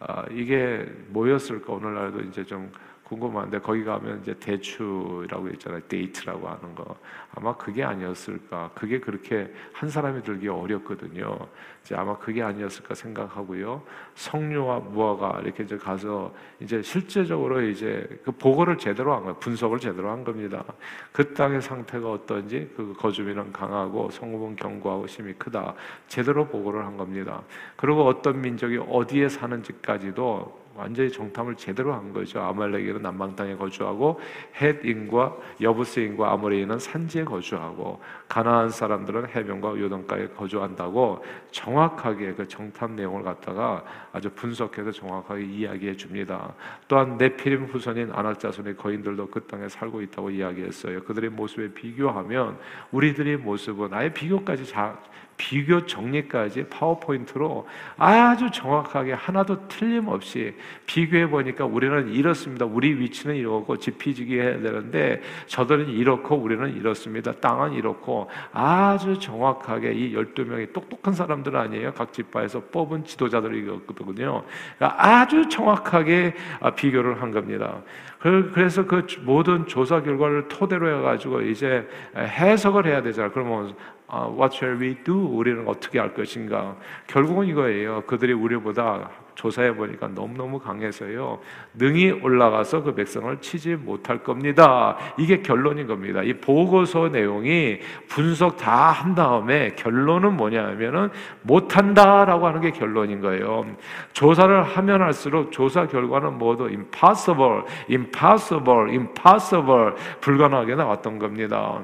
아, 0.00 0.24
이게 0.30 0.86
뭐였을까 1.08 1.72
오늘날도 1.72 2.20
이제 2.22 2.44
좀 2.44 2.70
궁금한데 3.08 3.60
거기 3.60 3.84
가면 3.84 4.20
이제 4.20 4.34
대추라고 4.38 5.48
있잖아요. 5.54 5.80
데이트라고 5.88 6.46
하는 6.46 6.74
거. 6.74 6.96
아마 7.34 7.56
그게 7.56 7.82
아니었을까. 7.82 8.70
그게 8.74 9.00
그렇게 9.00 9.52
한 9.72 9.88
사람이 9.88 10.22
들기 10.22 10.48
어렵거든요. 10.48 11.38
이제 11.82 11.94
아마 11.94 12.18
그게 12.18 12.42
아니었을까 12.42 12.94
생각하고요. 12.94 13.82
성류와 14.14 14.80
무화과 14.80 15.40
이렇게 15.44 15.62
이제 15.62 15.78
가서 15.78 16.34
이제 16.60 16.82
실제적으로 16.82 17.62
이제 17.62 18.06
그 18.24 18.32
보고를 18.32 18.76
제대로 18.76 19.14
한 19.14 19.22
거예요. 19.22 19.36
분석을 19.36 19.78
제대로 19.78 20.10
한 20.10 20.22
겁니다. 20.22 20.64
그 21.12 21.32
땅의 21.32 21.62
상태가 21.62 22.10
어떤지 22.10 22.70
그 22.76 22.92
거주민은 22.98 23.52
강하고 23.52 24.10
성읍은 24.10 24.56
견고하고 24.56 25.06
힘이 25.06 25.32
크다. 25.34 25.74
제대로 26.08 26.46
보고를 26.46 26.84
한 26.84 26.98
겁니다. 26.98 27.42
그리고 27.76 28.04
어떤 28.06 28.40
민족이 28.42 28.78
어디에 28.88 29.28
사는지까지도 29.30 30.67
완전히 30.78 31.10
정탐을 31.10 31.56
제대로 31.56 31.92
한 31.92 32.12
거죠. 32.12 32.40
아말렉인은 32.40 33.02
남방 33.02 33.34
땅에 33.34 33.56
거주하고 33.56 34.20
헷인과 34.60 35.36
여부스인과 35.60 36.32
아모레인은 36.32 36.78
산지에 36.78 37.24
거주하고 37.24 38.00
가나안 38.28 38.70
사람들은 38.70 39.28
해변과 39.34 39.78
요단가에 39.78 40.28
거주한다고 40.28 41.24
정확하게 41.50 42.34
그 42.34 42.46
정탐 42.46 42.94
내용을 42.94 43.24
갖다가 43.24 43.84
아주 44.12 44.30
분석해서 44.30 44.92
정확하게 44.92 45.44
이야기해 45.44 45.96
줍니다. 45.96 46.54
또한 46.86 47.18
네피림 47.18 47.64
후손인 47.64 48.12
아낙 48.12 48.38
자손의 48.38 48.76
거인들도 48.76 49.28
그 49.30 49.40
땅에 49.46 49.68
살고 49.68 50.00
있다고 50.02 50.30
이야기했어요. 50.30 51.02
그들의 51.02 51.30
모습에 51.30 51.72
비교하면 51.74 52.56
우리들의 52.92 53.38
모습은 53.38 53.92
아예 53.92 54.12
비교까지 54.12 54.64
자, 54.66 54.96
비교 55.38 55.86
정리까지 55.86 56.66
파워포인트로 56.68 57.66
아주 57.96 58.50
정확하게 58.50 59.14
하나도 59.14 59.68
틀림없이 59.68 60.54
비교해 60.84 61.30
보니까 61.30 61.64
우리는 61.64 62.08
이렇습니다. 62.12 62.66
우리 62.66 62.92
위치는 63.00 63.36
이렇고 63.36 63.78
지피지기 63.78 64.38
해야 64.38 64.60
되는데 64.60 65.22
저들은 65.46 65.88
이렇고 65.88 66.36
우리는 66.36 66.76
이렇습니다. 66.76 67.32
땅은 67.32 67.72
이렇고 67.72 68.28
아주 68.52 69.18
정확하게 69.18 69.92
이 69.92 70.14
12명이 70.14 70.72
똑똑한 70.72 71.14
사람들 71.14 71.56
아니에요. 71.56 71.94
각 71.94 72.12
지파에서 72.12 72.64
뽑은 72.72 73.04
지도자들이거든요. 73.04 74.42
그러니까 74.76 75.06
아주 75.06 75.48
정확하게 75.48 76.34
비교를 76.76 77.22
한 77.22 77.30
겁니다. 77.30 77.78
그래서 78.18 78.84
그 78.84 79.06
모든 79.20 79.66
조사 79.66 80.02
결과를 80.02 80.48
토대로 80.48 80.98
해가지고 80.98 81.42
이제 81.42 81.88
해석을 82.16 82.86
해야 82.86 83.00
되잖아요. 83.00 83.30
그러면 83.30 83.76
어, 84.08 84.34
What 84.38 84.56
shall 84.56 84.82
we 84.82 84.96
do? 85.04 85.14
우리는 85.14 85.66
어떻게 85.68 85.98
할 85.98 86.14
것인가? 86.14 86.76
결국은 87.06 87.46
이거예요. 87.46 88.02
그들이 88.06 88.32
우리보다 88.32 89.10
조사해 89.34 89.76
보니까 89.76 90.08
너무너무 90.08 90.58
강해서요. 90.58 91.38
능히 91.74 92.10
올라가서 92.10 92.82
그 92.82 92.94
백성을 92.94 93.40
치지 93.40 93.76
못할 93.76 94.24
겁니다. 94.24 94.96
이게 95.16 95.42
결론인 95.42 95.86
겁니다. 95.86 96.22
이 96.24 96.32
보고서 96.32 97.08
내용이 97.08 97.78
분석 98.08 98.56
다 98.56 98.90
한 98.90 99.14
다음에 99.14 99.74
결론은 99.76 100.36
뭐냐면은 100.36 101.10
못한다라고 101.42 102.48
하는 102.48 102.60
게 102.60 102.72
결론인 102.72 103.20
거예요. 103.20 103.64
조사를 104.12 104.62
하면 104.64 105.02
할수록 105.02 105.52
조사 105.52 105.86
결과는 105.86 106.36
모두 106.38 106.64
impossible, 106.64 107.62
impossible, 107.88 108.90
impossible 108.90 109.92
불가능하게 110.20 110.74
나왔던 110.74 111.20
겁니다. 111.20 111.80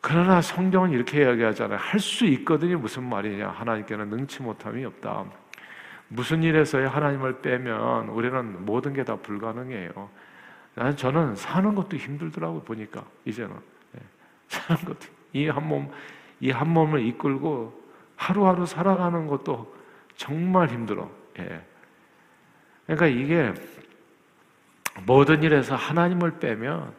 그러나 0.00 0.40
성경은 0.40 0.90
이렇게 0.92 1.22
이야기하잖아요. 1.22 1.78
할 1.78 2.00
수 2.00 2.24
있거든요. 2.26 2.78
무슨 2.78 3.04
말이냐? 3.04 3.48
하나님께는 3.50 4.08
능치 4.08 4.42
못함이 4.42 4.84
없다. 4.84 5.26
무슨 6.08 6.42
일에서의 6.42 6.88
하나님을 6.88 7.40
빼면 7.42 8.08
우리는 8.08 8.64
모든 8.64 8.94
게 8.94 9.04
다 9.04 9.16
불가능해요. 9.16 10.10
나는 10.74 10.96
저는 10.96 11.36
사는 11.36 11.74
것도 11.74 11.96
힘들더라고 11.96 12.62
보니까 12.62 13.04
이제는 13.24 13.54
예. 13.96 14.00
사는 14.48 14.82
것도 14.84 15.06
이 15.32 15.46
한 15.48 15.64
몸 15.68 15.90
이 16.42 16.50
한 16.50 16.68
몸을 16.70 17.04
이끌고 17.06 17.78
하루하루 18.16 18.64
살아가는 18.66 19.26
것도 19.26 19.74
정말 20.16 20.68
힘들어. 20.68 21.10
예. 21.38 21.60
그러니까 22.86 23.06
이게 23.06 23.52
모든 25.06 25.42
일에서 25.42 25.76
하나님을 25.76 26.38
빼면 26.38 26.92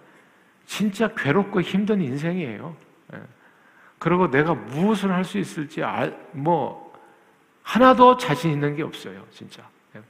진짜 0.65 1.07
괴롭고 1.15 1.61
힘든 1.61 2.01
인생이에요. 2.01 2.75
예. 3.13 3.21
그리고 3.99 4.29
내가 4.29 4.53
무엇을 4.53 5.11
할 5.11 5.23
수 5.23 5.37
있을지 5.37 5.83
알, 5.83 6.17
뭐 6.31 6.91
하나도 7.63 8.17
자신 8.17 8.51
있는 8.51 8.75
게 8.75 8.83
없어요, 8.83 9.23
진짜. 9.31 9.63
예. 9.95 10.01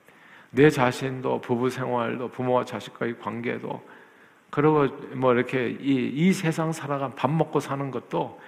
내 0.52 0.70
자신도 0.70 1.42
부부 1.42 1.70
생활도 1.70 2.30
부모와 2.30 2.66
자식과의 2.66 3.20
관계도 3.20 3.82
그리고 4.50 4.88
뭐 5.16 5.34
이렇게 5.34 5.70
이, 5.70 6.12
이 6.14 6.34
세상 6.34 6.72
살아간 6.72 7.16
밥 7.16 7.32
먹고 7.32 7.60
사는 7.60 7.90
것도 7.90 8.40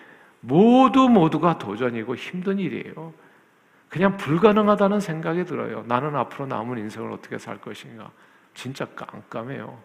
모두 0.42 1.08
모두가 1.08 1.58
도전이고 1.58 2.16
힘든 2.16 2.60
일이에요. 2.60 3.14
그냥 3.88 4.18
불가능하다는 4.18 5.00
생각이 5.00 5.46
들어요. 5.46 5.84
나는 5.88 6.16
앞으로 6.16 6.48
남은 6.48 6.78
인생을 6.80 7.12
어떻게 7.12 7.38
살 7.38 7.62
것인가. 7.62 8.10
진짜 8.54 8.86
깜깜해요. 8.86 9.78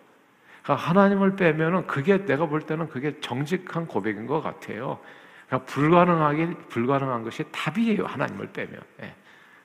그러니까 0.63 0.89
하나님을 0.89 1.37
빼면은 1.37 1.87
그게 1.87 2.25
내가 2.25 2.47
볼 2.47 2.63
때는 2.63 2.89
그게 2.89 3.19
정직한 3.21 3.87
고백인 3.87 4.27
것 4.27 4.41
같아요. 4.41 4.99
그러니까 5.47 5.67
불가능하게 5.73 6.55
불가능한 6.69 7.25
것이 7.25 7.45
답이에요. 7.51 8.05
하나님을 8.05 8.49
빼면. 8.53 8.81
예. 9.03 9.15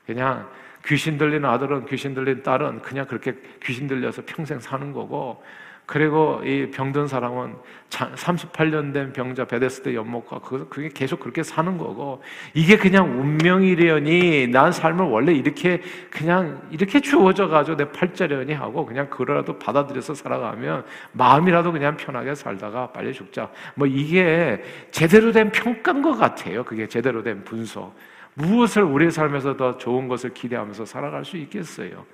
그냥 0.06 0.48
귀신 0.86 1.16
들린 1.16 1.44
아들은 1.44 1.86
귀신 1.86 2.14
들린 2.14 2.42
딸은 2.42 2.82
그냥 2.82 3.06
그렇게 3.06 3.34
귀신 3.62 3.86
들려서 3.86 4.22
평생 4.26 4.60
사는 4.60 4.92
거고 4.92 5.42
그리고 5.86 6.40
이 6.44 6.70
병든 6.70 7.08
사람은 7.08 7.56
38년 7.90 8.92
된 8.92 9.12
병자 9.12 9.44
베데스다 9.44 9.94
연못가 9.94 10.40
그게 10.40 10.88
계속 10.88 11.20
그렇게 11.20 11.42
사는 11.42 11.76
거고 11.76 12.22
이게 12.54 12.76
그냥 12.76 13.20
운명이려니 13.20 14.48
난 14.48 14.72
삶을 14.72 15.04
원래 15.04 15.32
이렇게 15.32 15.82
그냥 16.10 16.62
이렇게 16.70 17.00
주어져 17.00 17.48
가지고 17.48 17.76
내 17.76 17.92
팔자려니 17.92 18.54
하고 18.54 18.86
그냥 18.86 19.10
그거라도 19.10 19.58
받아들여서 19.58 20.14
살아가면 20.14 20.84
마음이라도 21.12 21.72
그냥 21.72 21.96
편하게 21.96 22.34
살다가 22.34 22.90
빨리 22.90 23.12
죽자. 23.12 23.50
뭐 23.74 23.86
이게 23.86 24.62
제대로 24.90 25.32
된 25.32 25.52
평가인 25.52 26.00
것 26.00 26.16
같아요. 26.16 26.64
그게 26.64 26.88
제대로 26.88 27.22
된 27.22 27.44
분석. 27.44 27.94
무엇을 28.34 28.82
우리의 28.82 29.10
삶에서 29.10 29.56
더 29.56 29.76
좋은 29.76 30.08
것을 30.08 30.34
기대하면서 30.34 30.84
살아갈 30.84 31.24
수 31.24 31.36
있겠어요 31.36 32.04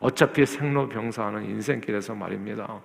어차피 0.00 0.46
생로병사하는 0.46 1.44
인생길에서 1.44 2.14
말입니다. 2.14 2.80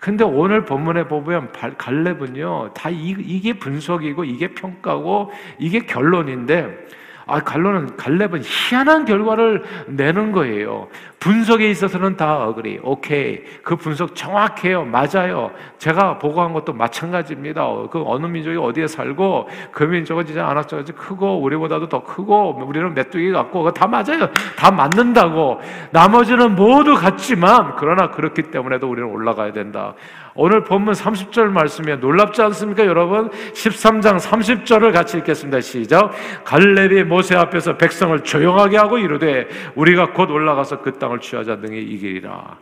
근데 0.00 0.24
오늘 0.24 0.64
본문에 0.64 1.08
보면 1.08 1.52
갈렙은요, 1.52 2.74
다 2.74 2.90
이게 2.90 3.52
분석이고 3.52 4.24
이게 4.24 4.48
평가고 4.48 5.30
이게 5.58 5.80
결론인데 5.80 6.86
아, 7.28 7.40
갈로는 7.40 7.96
갈렙은 7.96 8.42
희한한 8.44 9.04
결과를 9.04 9.64
내는 9.88 10.30
거예요. 10.30 10.86
분석에 11.18 11.68
있어서는 11.70 12.16
다 12.16 12.46
어그리. 12.46 12.78
오케이. 12.84 13.42
그 13.64 13.74
분석 13.74 14.14
정확해요. 14.14 14.84
맞아요. 14.84 15.50
제가 15.78 16.18
보고한 16.18 16.52
것도 16.52 16.72
마찬가지입니다. 16.72 17.66
그 17.90 18.00
어느 18.06 18.26
민족이 18.26 18.56
어디에 18.56 18.86
살고 18.86 19.48
그 19.72 19.82
민족은 19.82 20.24
진짜 20.24 20.46
안악자같이 20.46 20.92
크고 20.92 21.40
우리보다도 21.42 21.88
더 21.88 22.04
크고 22.04 22.64
우리는 22.64 22.94
메뚜기 22.94 23.32
같고 23.32 23.72
다 23.72 23.88
맞아요. 23.88 24.30
다 24.56 24.70
맞는다고. 24.70 25.60
나머지는 25.90 26.54
모두 26.54 26.94
같지만 26.94 27.74
그러나 27.76 28.10
그렇기 28.10 28.42
때문에도 28.52 28.88
우리는 28.88 29.08
올라가야 29.08 29.52
된다. 29.52 29.94
오늘 30.36 30.62
본문 30.64 30.92
30절 30.92 31.46
말씀이 31.46 31.96
놀랍지 31.96 32.42
않습니까, 32.42 32.84
여러분? 32.84 33.30
13장 33.30 34.20
30절을 34.20 34.92
같이 34.92 35.16
읽겠습니다. 35.18 35.62
시작. 35.62 36.12
갈렙이 36.44 37.04
모세 37.04 37.34
앞에서 37.34 37.78
백성을 37.78 38.22
조용하게 38.22 38.76
하고 38.76 38.98
이르되 38.98 39.48
우리가 39.74 40.12
곧 40.12 40.30
올라가서 40.30 40.82
그 40.82 40.98
땅을 40.98 41.20
취하자 41.20 41.60
등이 41.60 41.80
이기리라. 41.80 42.58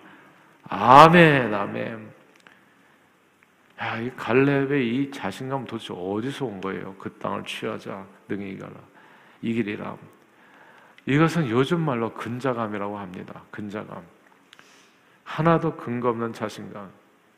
아멘, 0.69 1.53
아멘. 1.53 2.15
야, 3.81 3.99
이 3.99 4.11
갈렙의 4.17 4.89
이 4.89 5.11
자신감 5.11 5.67
도대체 5.67 5.93
어디서 5.97 6.45
온 6.45 6.61
거예요? 6.61 6.95
그 6.97 7.13
땅을 7.15 7.45
취하자 7.45 8.05
등이 8.29 8.51
이겨라. 8.51 8.73
이기리라. 9.43 9.97
이것은 11.07 11.51
요즘 11.51 11.81
말로 11.81 12.15
근자감이라고 12.15 12.99
합니다. 12.99 13.43
근자감. 13.51 14.01
하나도 15.25 15.77
근거 15.77 16.11
없는 16.11 16.33
자신감. 16.33 16.89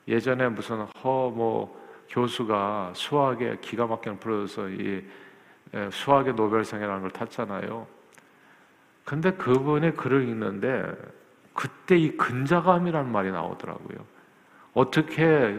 예전에 0.08 0.48
무슨 0.48 0.82
허 1.02 1.30
뭐 1.30 1.86
교수가 2.08 2.92
수학에 2.94 3.58
기가 3.60 3.86
막히게 3.86 4.16
풀어서 4.18 4.68
이 4.68 5.04
수학의 5.90 6.34
노벨상이라는 6.34 7.02
걸 7.02 7.10
탔잖아요. 7.10 7.86
근데 9.04 9.32
그분의 9.32 9.94
글을 9.94 10.28
읽는데 10.28 10.92
그때 11.54 11.96
이 11.96 12.16
근자감이라는 12.16 13.10
말이 13.10 13.30
나오더라고요. 13.30 13.98
어떻게 14.74 15.58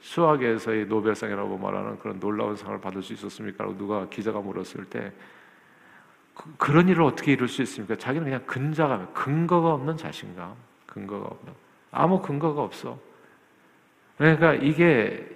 수학에서의 0.00 0.86
노벨상이라고 0.86 1.58
말하는 1.58 1.98
그런 1.98 2.20
놀라운 2.20 2.54
상을 2.54 2.80
받을 2.80 3.02
수 3.02 3.12
있었습니까? 3.14 3.64
라고 3.64 3.76
누가 3.76 4.08
기자가 4.08 4.40
물었을 4.40 4.84
때 4.84 5.12
그, 6.58 6.70
런 6.70 6.88
일을 6.88 7.02
어떻게 7.02 7.32
이룰 7.32 7.48
수 7.48 7.62
있습니까? 7.62 7.96
자기는 7.96 8.24
그냥 8.24 8.42
근자감, 8.46 9.12
근거가 9.14 9.72
없는 9.72 9.96
자신감, 9.96 10.54
근거가 10.86 11.26
없는 11.26 11.52
아무 11.90 12.20
근거가 12.20 12.62
없어. 12.62 12.98
그러니까 14.18 14.54
이게 14.54 15.26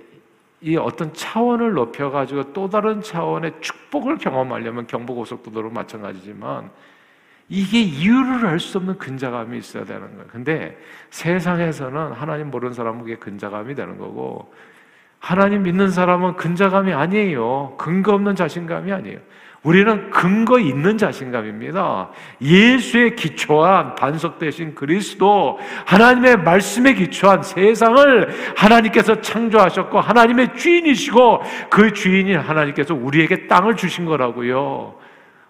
이 0.63 0.77
어떤 0.77 1.13
차원을 1.13 1.73
높여가지고 1.73 2.53
또 2.53 2.69
다른 2.69 3.01
차원의 3.01 3.55
축복을 3.61 4.19
경험하려면 4.19 4.87
경부고속도로로 4.87 5.71
마찬가지지만 5.71 6.71
이게 7.49 7.81
이유를 7.81 8.47
알 8.47 8.61
수 8.61 8.79
없는 8.79 8.99
근자감이 8.99 9.59
있어야 9.59 9.85
되는 9.85 10.03
거예요. 10.15 10.27
근데 10.29 10.79
세상에서는 11.11 12.13
하나님 12.13 12.51
모르는 12.51 12.75
사람은 12.75 13.01
그게 13.01 13.17
근자감이 13.17 13.75
되는 13.75 13.99
거고 13.99 14.53
하나님 15.19 15.65
믿는 15.65 15.91
사람은 15.91 16.37
근자감이 16.37 16.93
아니에요. 16.93 17.75
근거 17.77 18.15
없는 18.15 18.37
자신감이 18.37 18.93
아니에요. 18.93 19.19
우리는 19.62 20.11
근거 20.11 20.59
있는 20.59 20.97
자신감입니다. 20.97 22.11
예수의 22.40 23.14
기초한 23.14 23.95
반석 23.95 24.38
대신 24.38 24.75
그리스도, 24.75 25.59
하나님의 25.85 26.38
말씀에 26.38 26.95
기초한 26.95 27.43
세상을 27.43 28.55
하나님께서 28.57 29.21
창조하셨고, 29.21 30.00
하나님의 30.00 30.55
주인이시고, 30.55 31.43
그 31.69 31.93
주인인 31.93 32.38
하나님께서 32.38 32.95
우리에게 32.95 33.49
땅을 33.49 33.76
주신 33.76 34.07
거라고요. 34.07 34.95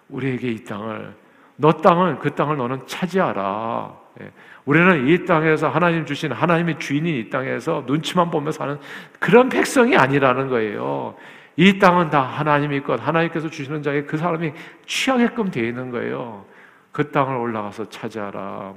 우리에게 0.09 0.49
이 0.49 0.63
땅을. 0.65 1.15
너 1.55 1.71
땅을, 1.71 2.19
그 2.19 2.31
땅을 2.31 2.57
너는 2.57 2.81
차지하라. 2.87 3.93
예. 4.19 4.31
우리는 4.65 5.07
이 5.07 5.25
땅에서 5.25 5.69
하나님 5.69 6.05
주신 6.05 6.31
하나님의 6.31 6.79
주인이 6.79 7.19
이 7.19 7.29
땅에서 7.29 7.83
눈치만 7.87 8.29
보며 8.29 8.51
사는 8.51 8.77
그런 9.19 9.49
백성이 9.49 9.95
아니라는 9.95 10.49
거예요. 10.49 11.15
이 11.57 11.79
땅은 11.79 12.09
다 12.09 12.21
하나님의 12.21 12.83
것, 12.83 13.05
하나님께서 13.05 13.49
주시는 13.49 13.83
자에 13.83 14.03
그 14.03 14.17
사람이 14.17 14.53
취하게끔 14.85 15.51
되어 15.51 15.65
있는 15.65 15.91
거예요. 15.91 16.45
그 16.91 17.11
땅을 17.11 17.35
올라가서 17.35 17.89
차지하라. 17.89 18.73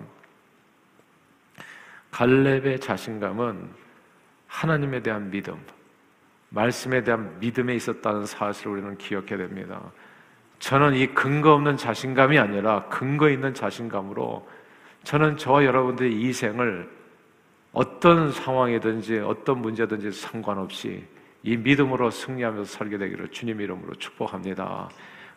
갈렙의 2.11 2.81
자신감은 2.81 3.69
하나님에 4.47 5.03
대한 5.03 5.31
믿음, 5.31 5.57
말씀에 6.51 7.03
대한 7.03 7.39
믿음에 7.41 7.75
있었다는 7.75 8.27
사실을 8.27 8.73
우리는 8.73 8.97
기억해야 8.99 9.37
됩니다. 9.37 9.81
저는 10.61 10.95
이 10.95 11.09
근거 11.09 11.53
없는 11.55 11.77
자신감이 11.77 12.39
아니라 12.39 12.85
근거 12.85 13.29
있는 13.29 13.53
자신감으로 13.53 14.49
저는 15.03 15.37
저와 15.37 15.65
여러분들의 15.65 16.13
이 16.13 16.33
생을 16.33 16.89
어떤 17.73 18.31
상황이든지 18.31 19.19
어떤 19.19 19.61
문제든지 19.61 20.13
상관없이 20.13 21.05
이 21.45 21.57
믿음으로 21.59 22.11
승리하면서 22.11 22.65
살게 22.65 22.99
되기를 22.99 23.29
주님 23.29 23.61
이름으로 23.61 23.95
축복합니다. 23.95 24.89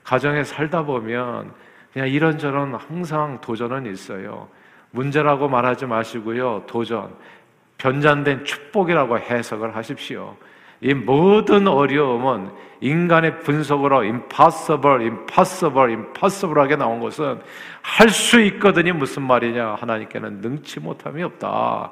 가정에 0.03 0.43
살다 0.43 0.83
보면 0.83 1.51
그냥 1.91 2.07
이런저런 2.07 2.75
항상 2.75 3.39
도전은 3.41 3.85
있어요. 3.91 4.47
문제라고 4.91 5.49
말하지 5.49 5.85
마시고요. 5.85 6.63
도전. 6.65 7.13
변잔된 7.77 8.45
축복이라고 8.45 9.19
해석을 9.19 9.75
하십시오. 9.75 10.35
이 10.79 10.93
모든 10.93 11.67
어려움은 11.67 12.51
인간의 12.79 13.39
분석으로 13.39 13.97
impossible, 13.99 15.03
impossible, 15.03 15.93
impossible하게 15.93 16.77
나온 16.77 16.99
것은 16.99 17.41
할 17.81 18.09
수 18.09 18.39
있거든요. 18.41 18.93
무슨 18.93 19.23
말이냐? 19.23 19.75
하나님께는 19.75 20.39
능치 20.39 20.79
못함이 20.79 21.21
없다. 21.23 21.91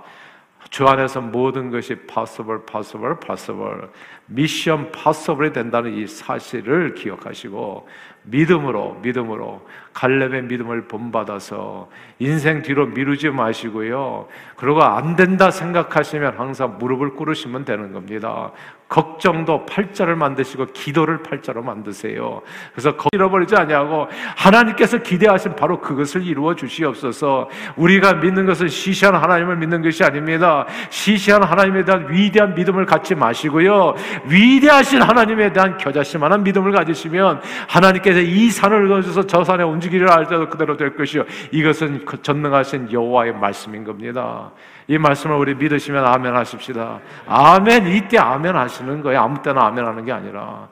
주 0.69 0.87
안에서 0.87 1.21
모든 1.21 1.69
것이 1.69 1.95
possible, 1.95 2.61
possible, 2.65 3.15
possible, 3.19 3.87
미션 4.27 4.91
possible이 4.91 5.53
된다는 5.53 5.93
이 5.93 6.07
사실을 6.07 6.95
기억하시고 6.95 7.87
믿음으로 8.23 8.99
믿음으로 9.01 9.67
갈렙의 9.93 10.43
믿음을 10.43 10.87
본받아서 10.87 11.89
인생 12.19 12.61
뒤로 12.61 12.87
미루지 12.87 13.29
마시고요. 13.29 14.27
그러고 14.55 14.83
안 14.83 15.15
된다 15.15 15.51
생각하시면 15.51 16.37
항상 16.37 16.77
무릎을 16.79 17.15
꿇으시면 17.15 17.65
되는 17.65 17.93
겁니다. 17.93 18.51
걱정도 18.87 19.65
팔자를 19.65 20.15
만드시고 20.15 20.67
기도를 20.67 21.23
팔자로 21.23 21.63
만드세요. 21.63 22.41
그래서 22.71 22.95
잃어버리지 23.13 23.55
아니하고 23.55 24.07
하나님께서 24.35 24.99
기대하신 24.99 25.55
바로 25.55 25.81
그것을 25.81 26.23
이루어 26.23 26.55
주시옵소서. 26.55 27.49
우리가 27.75 28.13
믿는 28.13 28.45
것은 28.45 28.67
시시한 28.67 29.15
하나님을 29.15 29.57
믿는 29.57 29.81
것이 29.81 30.03
아닙니다. 30.03 30.65
시시한 30.89 31.43
하나님에 31.43 31.83
대한 31.83 32.11
위대한 32.11 32.53
믿음을 32.53 32.85
갖지 32.85 33.15
마시고요. 33.15 33.95
위대하신 34.25 35.01
하나님에 35.01 35.51
대한 35.51 35.77
겨자씨만한 35.77 36.43
믿음을 36.43 36.71
가지시면 36.71 37.41
하나님께서 37.67 38.19
이 38.19 38.51
산을 38.51 38.87
넣어줘서 38.87 39.25
저 39.25 39.43
산에 39.43 39.63
움직이려 39.63 40.11
할 40.11 40.27
때도 40.27 40.49
그대로 40.49 40.77
될 40.77 40.95
것이요. 40.95 41.23
이것은 41.51 42.05
그 42.05 42.21
전능하신 42.21 42.91
여호와의 42.91 43.33
말씀인 43.33 43.83
겁니다. 43.83 44.51
이 44.87 44.99
말씀을 44.99 45.35
우리 45.35 45.55
믿으시면 45.55 46.05
아멘 46.05 46.35
하십시다. 46.35 46.99
아멘 47.25 47.87
이때 47.87 48.19
아멘 48.19 48.55
하 48.55 48.61
시는 48.85 49.01
거예요. 49.01 49.19
아무 49.21 49.41
때나 49.41 49.65
아멘 49.65 49.85
하는 49.85 50.05
게 50.05 50.11
아니라 50.11 50.69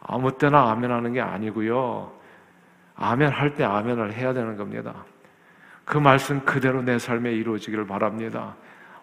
아무 0.00 0.36
때나 0.38 0.70
아멘 0.70 0.90
하는 0.90 1.12
게 1.12 1.20
아니고요. 1.20 2.12
아멘 2.96 3.30
할 3.30 3.54
때 3.54 3.64
아멘을 3.64 4.12
해야 4.12 4.32
되는 4.32 4.56
겁니다. 4.56 4.94
그 5.84 5.98
말씀 5.98 6.40
그대로 6.44 6.82
내 6.82 6.98
삶에 6.98 7.32
이루어지기를 7.32 7.86
바랍니다. 7.86 8.54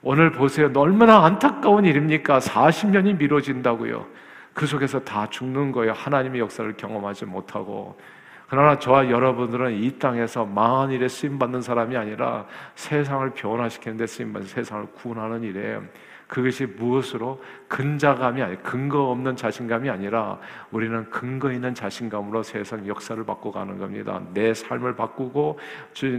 오늘 0.01 0.31
보세요. 0.31 0.71
얼마나 0.75 1.25
안타까운 1.25 1.83
일입니까? 1.85 2.39
40년이 2.39 3.17
미뤄진다고요. 3.17 4.05
그 4.53 4.65
속에서 4.65 4.99
다 5.01 5.27
죽는 5.27 5.71
거예요. 5.73 5.91
하나님의 5.93 6.39
역사를 6.39 6.71
경험하지 6.77 7.25
못하고. 7.25 7.99
그러나 8.47 8.79
저와 8.79 9.09
여러분들은 9.09 9.73
이 9.73 9.99
땅에서 9.99 10.45
망한 10.45 10.91
일에 10.91 11.07
쓰임 11.07 11.37
받는 11.37 11.61
사람이 11.61 11.95
아니라 11.97 12.45
세상을 12.75 13.29
변화시키는 13.31 13.97
데 13.97 14.07
쓰임 14.07 14.33
받는 14.33 14.47
세상을 14.47 14.87
구원하는 14.95 15.43
일에 15.43 15.79
그것이 16.29 16.67
무엇으로 16.67 17.43
근자감이 17.67 18.43
아니 18.43 18.61
근거 18.61 19.09
없는 19.09 19.35
자신감이 19.35 19.89
아니라 19.89 20.39
우리는 20.69 21.09
근거 21.09 21.51
있는 21.51 21.73
자신감으로 21.73 22.43
세상 22.43 22.85
역사를 22.87 23.21
바꿔가는 23.25 23.79
겁니다. 23.79 24.21
내 24.31 24.53
삶을 24.53 24.95
바꾸고 24.95 25.59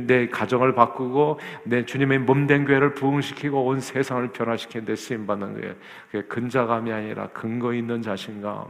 내 0.08 0.28
가정을 0.28 0.74
바꾸고 0.74 1.38
내 1.62 1.86
주님의 1.86 2.18
몸된 2.18 2.64
교회를 2.64 2.94
부흥시키고 2.94 3.64
온 3.64 3.80
세상을 3.80 4.26
변화시키는 4.32 4.84
데 4.84 4.96
쓰임 4.96 5.28
받는 5.28 5.60
거예요. 5.60 5.74
그게 6.10 6.24
근자감이 6.24 6.92
아니라 6.92 7.28
근거 7.28 7.72
있는 7.72 8.02
자신감. 8.02 8.66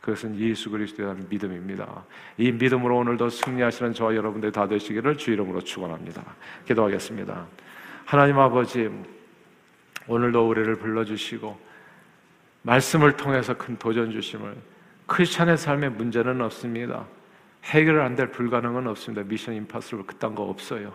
그것은 0.00 0.38
예수 0.38 0.70
그리스도에 0.70 1.04
대한 1.04 1.26
믿음입니다. 1.28 2.04
이 2.38 2.52
믿음으로 2.52 2.98
오늘도 2.98 3.28
승리하시는 3.28 3.92
저와 3.92 4.14
여러분들 4.14 4.52
다 4.52 4.68
되시기를 4.68 5.16
주 5.16 5.32
이름으로 5.32 5.62
축원합니다. 5.62 6.22
기도하겠습니다. 6.64 7.44
하나님 8.04 8.38
아버지 8.38 8.88
오늘도 10.08 10.48
우리를 10.48 10.74
불러주시고 10.76 11.58
말씀을 12.62 13.16
통해서 13.16 13.56
큰 13.56 13.76
도전 13.76 14.10
주심을 14.10 14.56
크리스찬의 15.06 15.56
삶의 15.56 15.90
문제는 15.90 16.40
없습니다. 16.40 17.06
해결 17.64 18.00
안 18.00 18.16
될 18.16 18.30
불가능은 18.30 18.86
없습니다. 18.88 19.22
미션 19.26 19.54
임파서블 19.54 20.06
그딴 20.06 20.34
거 20.34 20.44
없어요. 20.44 20.94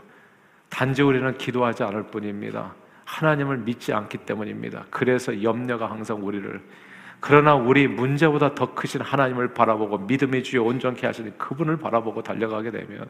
단지 0.69 1.02
우리는 1.02 1.38
기도하지 1.38 1.84
않을 1.84 2.04
뿐입니다. 2.08 2.74
하나님을 3.06 3.58
믿지 3.58 3.91
않기 3.93 4.19
때문입니다. 4.19 4.86
그래서 4.89 5.43
염려가 5.43 5.89
항상 5.89 6.26
우리를 6.26 6.62
그러나 7.22 7.54
우리 7.54 7.88
문제보다 7.88 8.56
더 8.56 8.74
크신 8.74 9.00
하나님을 9.00 9.54
바라보고 9.54 10.00
믿음의 10.00 10.44
주여 10.44 10.64
온전케 10.64 11.06
하시는 11.06 11.32
그분을 11.38 11.78
바라보고 11.78 12.24
달려가게 12.24 12.72
되면 12.72 13.08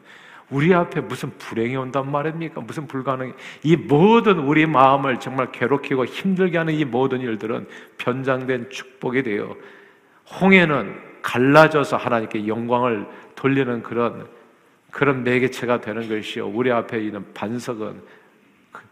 우리 0.50 0.74
앞에 0.74 1.00
무슨 1.00 1.30
불행이 1.38 1.74
온단 1.76 2.12
말입니까? 2.12 2.60
무슨 2.60 2.86
불가능이 2.86 3.32
이 3.62 3.74
모든 3.74 4.38
우리 4.40 4.66
마음을 4.66 5.18
정말 5.18 5.50
괴롭히고 5.50 6.04
힘들게 6.04 6.58
하는 6.58 6.74
이 6.74 6.84
모든 6.84 7.20
일들은 7.22 7.66
변장된 7.96 8.68
축복이 8.68 9.22
되어 9.22 9.56
홍해는 10.40 10.94
갈라져서 11.22 11.96
하나님께 11.96 12.46
영광을 12.46 13.06
돌리는 13.34 13.82
그런 13.82 14.28
그런 14.90 15.24
매개체가 15.24 15.80
되는 15.80 16.06
것이요 16.06 16.48
우리 16.48 16.70
앞에 16.70 17.02
있는 17.02 17.24
반석은 17.32 18.02
그 18.72 18.82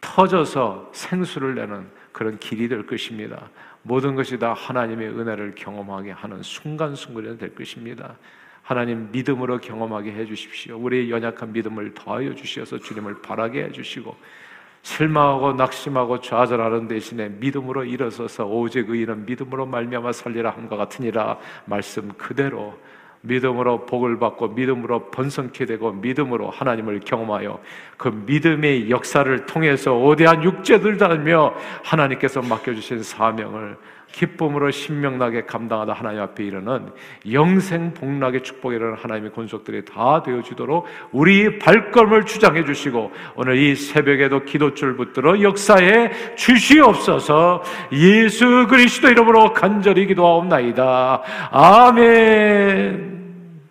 터져서 0.00 0.90
생수를 0.94 1.56
내는 1.56 1.88
그런 2.12 2.38
길이 2.38 2.68
될 2.68 2.86
것입니다. 2.86 3.50
모든 3.88 4.14
것이 4.14 4.38
다 4.38 4.52
하나님의 4.52 5.08
은혜를 5.08 5.54
경험하게 5.54 6.10
하는 6.10 6.42
순간순간이 6.42 7.38
될 7.38 7.54
것입니다. 7.54 8.16
하나님 8.62 9.10
믿음으로 9.10 9.58
경험하게 9.60 10.12
해 10.12 10.26
주십시오. 10.26 10.76
우리의 10.76 11.10
연약한 11.10 11.52
믿음을 11.54 11.94
더하여 11.94 12.34
주시어서 12.34 12.78
주님을 12.78 13.22
바라게 13.22 13.64
해 13.64 13.72
주시고 13.72 14.14
실망하고 14.82 15.54
낙심하고 15.54 16.20
좌절하는 16.20 16.86
대신에 16.86 17.30
믿음으로 17.30 17.84
일어서서 17.84 18.44
오직 18.44 18.90
의인은 18.90 19.24
믿음으로 19.24 19.64
말미암아 19.64 20.12
살리라 20.12 20.50
함과 20.50 20.76
같으니라 20.76 21.38
말씀 21.64 22.08
그대로 22.18 22.78
믿음으로 23.22 23.86
복을 23.86 24.18
받고 24.18 24.48
믿음으로 24.48 25.10
번성케 25.10 25.66
되고 25.66 25.92
믿음으로 25.92 26.50
하나님을 26.50 27.00
경험하여 27.00 27.60
그 27.96 28.08
믿음의 28.26 28.90
역사를 28.90 29.46
통해서 29.46 29.94
오대한 29.94 30.42
육체들 30.42 30.96
달며 30.96 31.54
하나님께서 31.82 32.42
맡겨주신 32.42 33.02
사명을 33.02 33.76
기쁨으로 34.12 34.70
신명나게 34.70 35.42
감당하다 35.42 35.92
하나님 35.92 36.20
앞에 36.22 36.44
이르는 36.44 36.90
영생 37.30 37.94
복락의 37.94 38.42
축복이라는 38.42 38.94
하나님의 38.94 39.32
권속들이 39.32 39.84
다 39.84 40.22
되어지도록 40.22 40.86
우리 41.12 41.58
발걸음을 41.58 42.24
주장해 42.24 42.64
주시고 42.64 43.12
오늘 43.36 43.56
이 43.56 43.74
새벽에도 43.74 44.44
기도줄 44.44 44.96
붙들어 44.96 45.40
역사에 45.42 46.34
주시옵소서 46.36 47.62
예수 47.92 48.66
그리스도 48.68 49.08
이름으로 49.08 49.52
간절히 49.52 50.06
기도하옵나이다. 50.06 51.22
아멘. 51.50 53.17